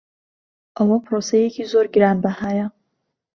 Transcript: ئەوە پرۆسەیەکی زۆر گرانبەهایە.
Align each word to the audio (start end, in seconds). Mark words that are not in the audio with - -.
ئەوە 0.77 0.97
پرۆسەیەکی 1.05 1.69
زۆر 1.71 1.85
گرانبەهایە. 1.95 2.67